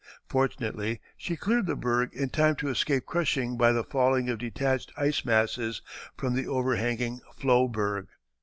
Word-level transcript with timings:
Fortunately 0.27 0.99
she 1.15 1.35
cleared 1.35 1.67
the 1.67 1.75
berg 1.75 2.11
in 2.15 2.29
time 2.29 2.55
to 2.55 2.69
escape 2.69 3.05
crushing 3.05 3.55
by 3.55 3.71
the 3.71 3.83
falling 3.83 4.29
of 4.31 4.39
detached 4.39 4.91
ice 4.97 5.23
masses 5.23 5.83
from 6.17 6.33
the 6.33 6.47
overhanging 6.47 7.21
floe 7.37 7.67
berg. 7.67 8.07